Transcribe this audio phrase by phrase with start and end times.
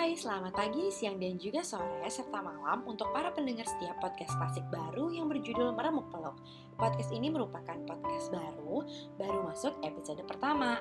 [0.00, 4.64] Hai, selamat pagi, siang, dan juga sore, serta malam untuk para pendengar setiap podcast klasik
[4.72, 6.40] baru yang berjudul Meremuk Peluk.
[6.80, 8.80] Podcast ini merupakan podcast baru,
[9.20, 10.80] baru masuk episode pertama.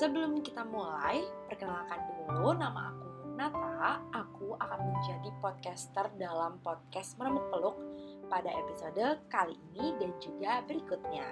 [0.00, 4.00] Sebelum kita mulai, perkenalkan dulu nama aku Nata.
[4.16, 7.76] Aku akan menjadi podcaster dalam podcast Meremuk Peluk
[8.32, 11.28] pada episode kali ini dan juga berikutnya.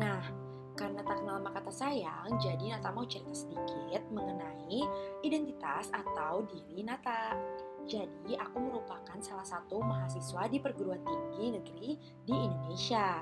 [0.00, 4.80] Nah, karena tak kenal maka tak sayang, jadi Nata mau cerita sedikit mengenai
[5.22, 7.36] identitas atau diri Nata.
[7.82, 11.90] Jadi, aku merupakan salah satu mahasiswa di perguruan tinggi negeri
[12.24, 13.20] di Indonesia.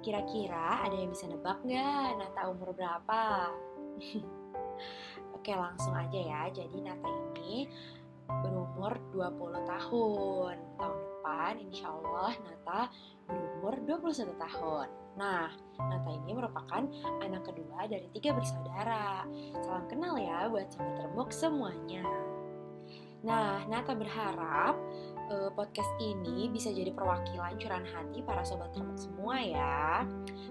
[0.00, 3.50] Kira-kira ada yang bisa nebak nggak Nata umur berapa?
[5.36, 6.42] Oke, langsung aja ya.
[6.52, 7.66] Jadi Nata ini
[8.28, 10.56] berumur 20 tahun.
[10.76, 12.80] Tahun depan insya Allah Nata
[13.30, 14.88] berumur 21 tahun.
[15.18, 15.48] Nah,
[15.80, 16.82] Nata ini merupakan
[17.22, 19.26] anak kedua dari tiga bersaudara.
[19.62, 22.04] Salam kenal ya buat sobat termuk semuanya.
[23.20, 24.74] Nah, Nata berharap
[25.28, 30.04] uh, podcast ini bisa jadi perwakilan curahan hati para sobat termuk semua ya.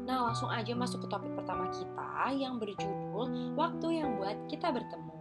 [0.06, 5.20] Nah, langsung aja masuk ke topik pertama kita yang berjudul Waktu yang buat kita bertemu.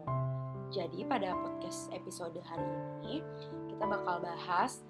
[0.68, 2.68] Jadi pada podcast episode hari
[3.00, 3.24] ini
[3.72, 4.84] kita bakal bahas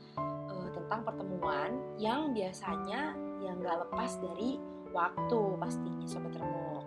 [0.58, 4.58] uh, tentang pertemuan yang biasanya yang gak lepas dari
[4.90, 6.84] waktu pastinya sobat remuk.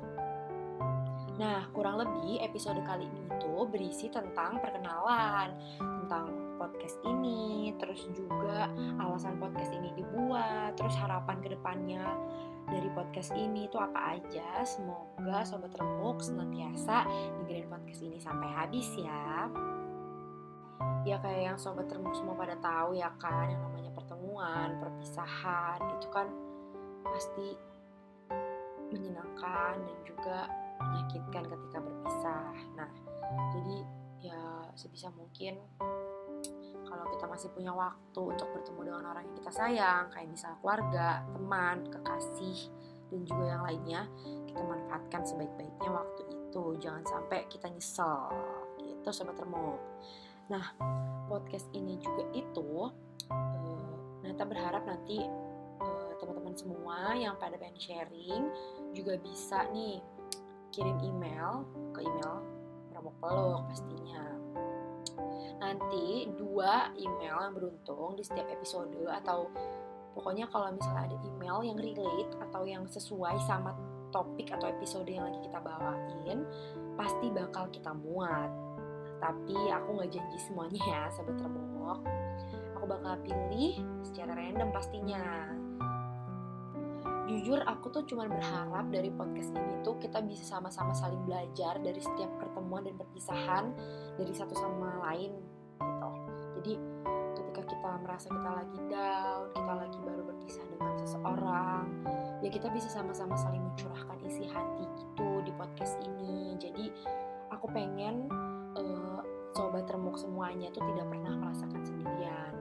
[1.39, 6.30] Nah, kurang lebih episode kali ini itu berisi tentang perkenalan, tentang
[6.61, 8.69] podcast ini, terus juga
[9.02, 12.05] alasan podcast ini dibuat, terus harapan ke depannya
[12.69, 14.61] dari podcast ini itu apa aja.
[14.61, 17.09] Semoga sobat remuk senantiasa
[17.42, 19.49] dengerin podcast ini sampai habis ya.
[21.02, 26.08] Ya kayak yang sobat remuk semua pada tahu ya kan, yang namanya pertemuan, perpisahan itu
[26.14, 26.28] kan
[27.02, 27.58] pasti
[28.92, 30.40] menyenangkan dan juga
[30.78, 32.54] menyakitkan ketika berpisah.
[32.78, 32.90] Nah,
[33.56, 33.78] jadi
[34.22, 34.42] ya
[34.78, 35.58] sebisa mungkin
[36.86, 41.10] kalau kita masih punya waktu untuk bertemu dengan orang yang kita sayang, kayak misalnya keluarga,
[41.32, 42.60] teman, kekasih,
[43.08, 44.02] dan juga yang lainnya,
[44.44, 46.64] kita manfaatkan sebaik-baiknya waktu itu.
[46.84, 48.28] Jangan sampai kita nyesel,
[48.84, 49.80] gitu sobat remuk.
[50.50, 50.66] Nah,
[51.30, 52.90] podcast ini juga itu,
[53.30, 53.94] uh,
[54.26, 55.22] Nata berharap nanti
[56.22, 58.44] teman-teman semua yang pada pengen sharing
[58.94, 59.98] juga bisa nih
[60.70, 62.46] kirim email ke email
[62.94, 64.26] Ramok Peluk pastinya.
[65.58, 69.50] Nanti dua email yang beruntung di setiap episode atau
[70.14, 73.73] pokoknya kalau misalnya ada email yang relate atau yang sesuai sama
[74.14, 76.46] topik atau episode yang lagi kita bawain
[77.00, 78.52] pasti bakal kita muat.
[79.21, 81.99] Tapi aku nggak janji semuanya ya, sahabat remok.
[82.76, 85.21] Aku bakal pilih secara random pastinya.
[87.30, 92.02] Jujur aku tuh cuma berharap dari podcast ini tuh kita bisa sama-sama saling belajar dari
[92.02, 93.71] setiap pertemuan dan perpisahan
[94.20, 95.39] dari satu sama lain
[95.80, 96.10] gitu.
[96.60, 96.73] Jadi
[97.31, 101.86] ketika kita merasa kita lagi down kita lagi baru berpisah dengan seseorang
[102.43, 106.55] ya kita bisa sama-sama saling mencurahkan isi hati gitu di podcast ini.
[106.60, 106.92] Jadi
[107.52, 108.27] aku pengen
[108.76, 109.11] uh,
[109.52, 112.52] sobat remuk semuanya tuh tidak pernah merasakan sendirian.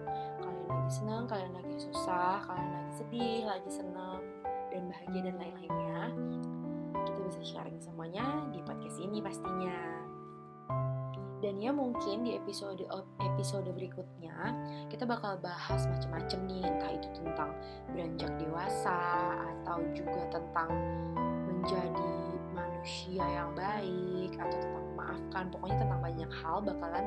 [0.42, 4.22] Kalian lagi senang kalian lagi susah kalian lagi sedih lagi senang
[4.74, 5.98] dan bahagia dan lain-lainnya.
[7.06, 10.00] Kita bisa sharing semuanya di podcast ini pastinya.
[11.40, 12.84] Dan ya mungkin di episode
[13.16, 14.52] episode berikutnya
[14.92, 17.50] kita bakal bahas macam-macam nih entah itu tentang
[17.96, 19.00] beranjak dewasa
[19.48, 20.68] atau juga tentang
[21.48, 22.12] menjadi
[22.52, 24.79] manusia yang baik atau tentang
[25.40, 27.06] memaafkan pokoknya tentang banyak hal bakalan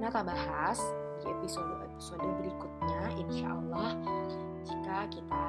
[0.00, 0.80] Nata bahas
[1.20, 3.94] di episode-episode berikutnya insya Allah
[4.66, 5.44] jika kita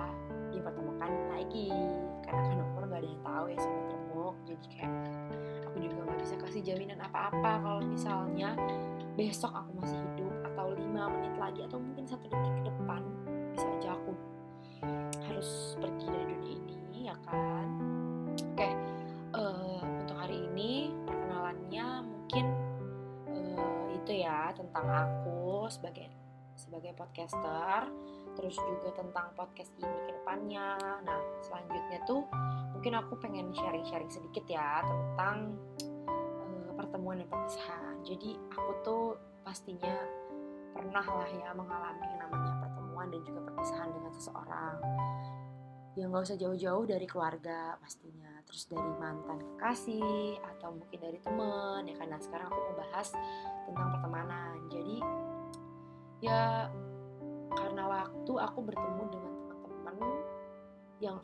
[0.53, 1.74] dipertemukan lagi.
[2.22, 4.94] Karena kan umur gak ada yang tahu ya sobat remuk jadi kayak
[5.66, 8.50] aku juga nggak bisa kasih jaminan apa-apa kalau misalnya
[9.18, 13.02] besok aku masih hidup atau lima menit lagi atau mungkin satu detik ke depan
[13.50, 14.12] bisa aja aku
[15.25, 15.50] harus
[15.81, 15.93] pergi
[24.94, 26.07] aku sebagai
[26.54, 27.90] sebagai podcaster
[28.34, 30.78] terus juga tentang podcast ini ke depannya.
[31.06, 32.25] Nah, selanjutnya tuh
[32.74, 35.57] mungkin aku pengen sharing-sharing sedikit ya tentang
[36.18, 37.95] uh, pertemuan dan perpisahan.
[38.06, 39.04] Jadi aku tuh
[39.45, 39.94] pastinya
[40.74, 44.75] pernah lah ya mengalami yang namanya pertemuan dan juga perpisahan dengan seseorang
[45.94, 48.23] yang gak usah jauh-jauh dari keluarga pastinya
[48.53, 53.09] terus dari mantan kekasih atau mungkin dari temen ya karena sekarang aku mau bahas
[53.65, 54.53] tentang pertemanan.
[54.69, 54.97] Jadi
[56.21, 56.69] ya
[57.57, 59.97] karena waktu aku bertemu dengan teman-teman
[61.01, 61.17] yang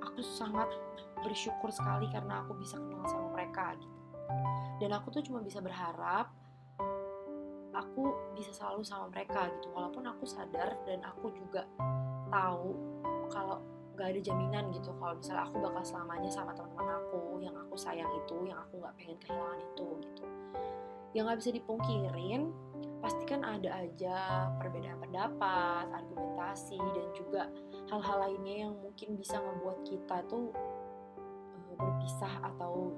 [0.00, 0.72] aku sangat
[1.20, 3.96] bersyukur sekali karena aku bisa kenal sama mereka gitu.
[4.80, 6.32] Dan aku tuh cuma bisa berharap
[7.76, 9.68] aku bisa selalu sama mereka gitu.
[9.76, 11.68] Walaupun aku sadar dan aku juga
[12.32, 12.72] tahu
[13.28, 13.60] kalau
[13.96, 18.12] gak ada jaminan gitu kalau misalnya aku bakal selamanya sama teman-teman aku yang aku sayang
[18.12, 20.24] itu yang aku nggak pengen kehilangan itu gitu.
[21.16, 22.42] Yang nggak bisa dipungkirin
[23.00, 24.16] pasti kan ada aja
[24.60, 27.42] perbedaan pendapat argumentasi dan juga
[27.88, 30.52] hal-hal lainnya yang mungkin bisa membuat kita tuh
[31.16, 32.92] uh, berpisah atau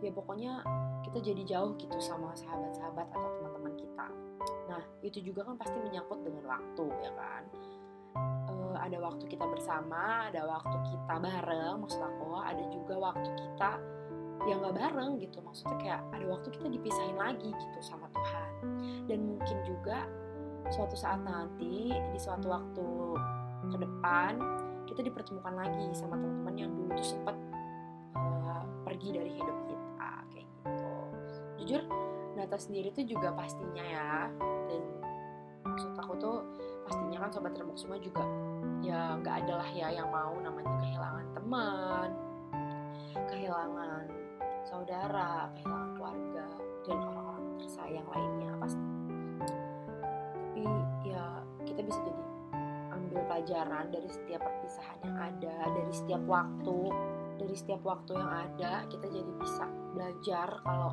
[0.00, 0.64] ya pokoknya
[1.04, 4.06] kita jadi jauh gitu sama sahabat-sahabat atau teman-teman kita.
[4.72, 7.44] Nah itu juga kan pasti menyangkut dengan waktu ya kan
[8.82, 13.70] ada waktu kita bersama, ada waktu kita bareng, maksud aku, ada juga waktu kita
[14.42, 18.50] yang gak bareng gitu, maksudnya kayak ada waktu kita dipisahin lagi gitu sama Tuhan.
[19.06, 20.02] Dan mungkin juga
[20.74, 22.86] suatu saat nanti di suatu waktu
[23.70, 24.42] ke depan
[24.90, 27.36] kita dipertemukan lagi sama teman-teman yang dulu tuh sempat
[28.18, 30.94] uh, pergi dari hidup kita kayak gitu.
[31.62, 31.82] Jujur,
[32.34, 34.26] Nata sendiri tuh juga pastinya ya,
[34.66, 34.82] dan
[35.62, 36.36] maksud aku tuh
[36.82, 38.26] pastinya kan sobat remuk semua juga
[38.82, 42.08] ya nggak ada lah ya yang mau namanya kehilangan teman
[43.30, 44.04] kehilangan
[44.66, 46.46] saudara kehilangan keluarga
[46.82, 48.86] dan orang-orang tersayang lainnya pasti.
[50.34, 50.64] Tapi
[51.06, 51.24] ya
[51.62, 52.22] kita bisa jadi
[52.92, 56.78] ambil pelajaran dari setiap perpisahan yang ada dari setiap waktu
[57.40, 59.64] dari setiap waktu yang ada kita jadi bisa
[59.96, 60.92] belajar kalau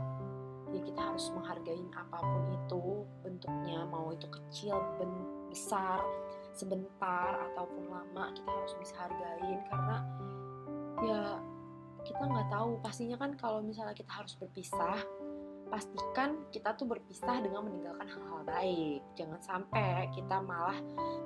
[0.69, 2.83] ya kita harus menghargai apa pun itu
[3.25, 4.77] bentuknya mau itu kecil
[5.49, 5.99] besar
[6.53, 9.59] sebentar ataupun lama kita harus bisa hargain.
[9.67, 9.97] Karena
[11.03, 11.21] ya
[12.03, 12.79] kita nggak tahu.
[12.83, 14.99] Pastinya kan kalau misalnya kita harus berpisah
[15.69, 19.01] pastikan kita tuh berpisah dengan meninggalkan hal-hal baik.
[19.13, 20.77] Jangan sampai kita malah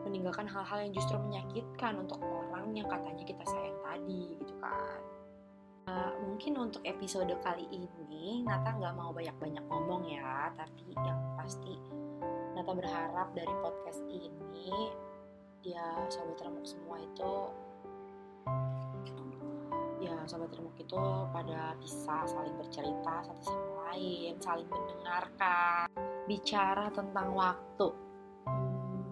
[0.03, 4.99] meninggalkan hal-hal yang justru menyakitkan untuk orang yang katanya kita sayang tadi gitu kan.
[5.83, 10.51] Uh, mungkin untuk episode kali ini Nata nggak mau banyak-banyak ngomong ya.
[10.59, 11.79] Tapi yang pasti
[12.53, 14.91] Nata berharap dari podcast ini
[15.63, 17.33] ya sobat remuk semua itu
[20.03, 20.99] ya sobat remuk itu
[21.31, 25.87] pada bisa saling bercerita satu sama lain saling mendengarkan
[26.27, 27.87] bicara tentang waktu.
[28.43, 29.07] Hmm,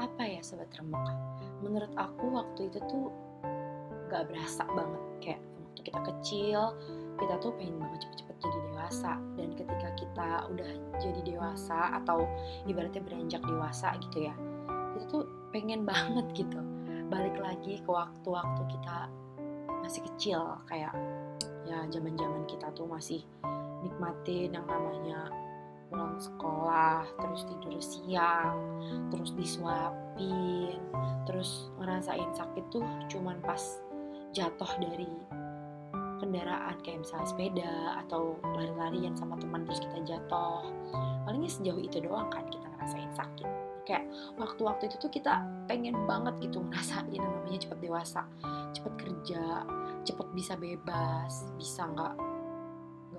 [0.00, 1.04] apa ya sobat remuk
[1.60, 3.12] menurut aku waktu itu tuh
[4.08, 5.02] gak berasa banget.
[5.20, 6.60] Kayak waktu kita kecil
[7.20, 9.12] kita tuh pengen banget cepet-cepet jadi dewasa.
[9.36, 12.24] Dan ketika kita udah jadi dewasa atau
[12.64, 14.32] ibaratnya beranjak dewasa gitu ya
[15.00, 16.58] itu tuh pengen banget gitu.
[17.10, 19.10] Balik lagi ke waktu-waktu kita
[19.82, 20.94] masih kecil kayak
[21.66, 23.22] ya zaman-zaman kita tuh masih
[23.82, 25.30] nikmatin yang namanya
[25.90, 28.54] pulang sekolah terus tidur siang
[29.10, 30.78] terus disuapin
[31.26, 33.58] terus ngerasain sakit tuh cuman pas
[34.30, 35.10] jatuh dari
[36.22, 37.74] kendaraan kayak misalnya sepeda
[38.06, 40.68] atau lari-larian sama teman terus kita jatuh.
[41.24, 44.04] Palingnya sejauh itu doang kan kita ngerasain sakit kayak
[44.36, 48.22] waktu-waktu itu tuh kita pengen banget gitu ngerasain namanya cepet dewasa
[48.76, 49.64] cepet kerja
[50.04, 52.14] cepet bisa bebas bisa nggak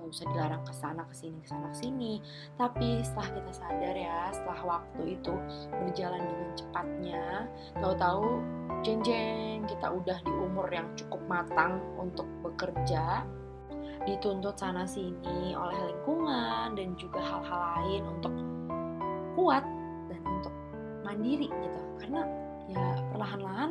[0.02, 2.12] nggak usah dilarang ke sana ke sini ke sana ke sini.
[2.58, 5.34] Tapi setelah kita sadar ya setelah waktu itu
[5.70, 7.26] berjalan dengan cepatnya
[7.78, 8.26] tahu-tahu
[8.82, 13.22] jeng jeng kita udah di umur yang cukup matang untuk bekerja
[14.02, 18.34] dituntut sana sini oleh lingkungan dan juga hal-hal lain untuk
[19.38, 19.62] kuat
[21.02, 21.80] mandiri gitu.
[22.00, 22.22] Karena
[22.70, 23.70] ya perlahan-lahan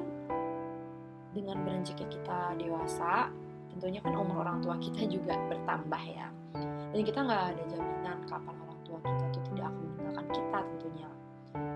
[1.31, 3.31] dengan beranjaknya kita dewasa
[3.71, 6.27] tentunya kan umur orang tua kita juga bertambah ya.
[6.91, 11.09] Dan kita nggak ada jaminan kapan orang tua kita tuh tidak akan meninggalkan kita tentunya.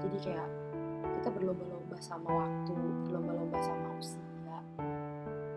[0.04, 0.50] Jadi kayak
[1.20, 2.74] kita berlomba-lomba sama waktu
[3.08, 4.58] berlomba-lomba sama usia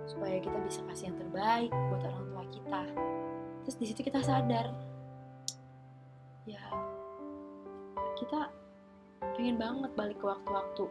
[0.09, 2.81] supaya kita bisa kasih yang terbaik buat orang tua kita.
[3.67, 4.73] Terus di situ kita sadar
[6.49, 6.65] ya
[8.17, 8.49] kita
[9.21, 10.85] pengen banget balik ke waktu-waktu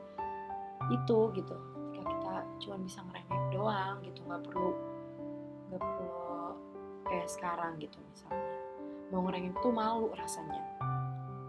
[0.94, 1.56] itu gitu.
[1.92, 4.20] Ketika kita cuma bisa ngerengek doang gitu.
[4.28, 4.72] Nggak perlu
[5.68, 6.12] nggak perlu
[7.08, 8.52] kayak sekarang gitu misalnya.
[9.12, 10.64] Mau ngerengek tuh malu rasanya.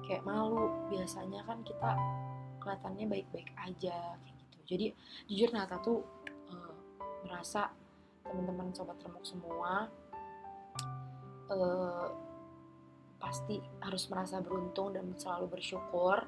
[0.07, 0.71] Kayak malu.
[0.91, 1.91] Biasanya kan kita
[2.63, 4.59] kelihatannya baik-baik aja kayak gitu.
[4.69, 4.87] Jadi
[5.31, 6.03] jujur Nata tuh
[6.51, 6.75] uh,
[7.25, 7.71] merasa
[8.29, 9.89] teman-teman sobat remuk semua
[11.49, 12.09] uh,
[13.19, 16.23] pasti harus merasa beruntung dan selalu bersyukur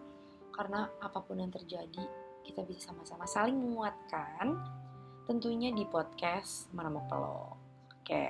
[0.50, 2.04] karena apa pun yang terjadi
[2.44, 4.58] kita bisa sama-sama saling menguatkan
[5.30, 7.54] tentunya di podcast Menemuk Peluk.
[8.02, 8.26] Oke.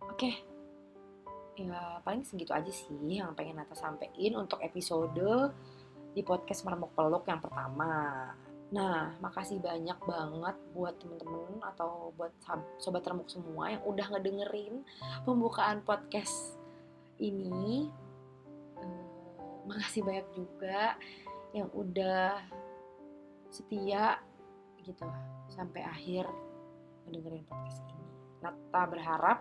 [0.00, 0.30] Oke.
[1.54, 5.52] Ya paling segitu aja sih yang pengen Nata sampein untuk episode
[6.16, 8.32] di podcast Menemuk Peluk yang pertama.
[8.74, 12.32] Nah, makasih banyak banget buat temen-temen atau buat
[12.82, 14.82] sobat remuk semua yang udah ngedengerin
[15.22, 16.58] pembukaan podcast
[17.22, 17.92] ini.
[19.68, 20.96] Makasih banyak juga
[21.54, 22.42] yang udah
[23.48, 24.18] setia
[24.82, 25.06] gitu
[25.48, 26.26] sampai akhir
[27.06, 28.06] mendengarin podcast ini.
[28.42, 29.38] Nata berharap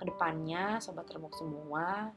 [0.00, 2.10] ke depannya sobat remuk semua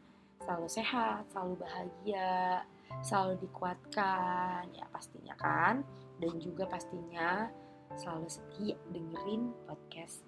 [0.43, 2.63] selalu sehat, selalu bahagia,
[3.03, 5.83] selalu dikuatkan ya pastinya kan
[6.19, 7.47] dan juga pastinya
[7.95, 10.25] selalu setia dengerin podcast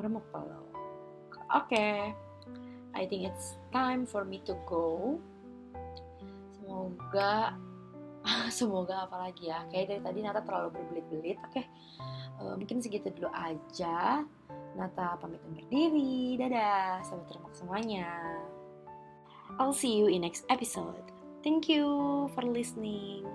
[0.00, 0.64] Remuk Pelo.
[1.52, 1.96] Oke, okay.
[2.96, 5.16] I think it's time for me to go.
[7.12, 7.52] Semoga
[8.48, 9.68] semoga apalagi ya?
[9.68, 11.52] Kayak dari tadi Nata terlalu berbelit-belit oke.
[11.52, 11.64] Okay.
[12.40, 14.24] uh, eh, mungkin segitu dulu aja.
[14.72, 16.40] Nata pamit undur diri.
[16.40, 18.08] Dadah sampai terima semuanya.
[19.60, 21.04] I'll see you in next episode.
[21.44, 21.84] Thank you
[22.32, 23.28] for listening